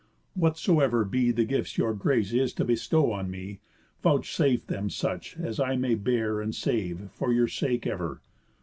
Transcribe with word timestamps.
Whatsoever 0.33 1.05
be 1.05 1.29
The 1.29 1.45
gifts 1.45 1.77
your 1.77 1.93
grace 1.93 2.33
is 2.33 2.53
to 2.53 2.65
bestow 2.65 3.11
on 3.11 3.29
me, 3.29 3.59
Vouchsafe 4.01 4.65
them 4.65 4.89
such 4.89 5.37
as 5.37 5.59
I 5.59 5.75
may 5.75 5.93
bear 5.93 6.41
and 6.41 6.55
save 6.55 7.11
For 7.13 7.31
your 7.31 7.47
sake 7.47 7.85
ever. 7.85 8.19